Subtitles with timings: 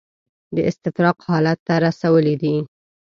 [0.55, 2.55] د استفراق حالت ته رسولي دي.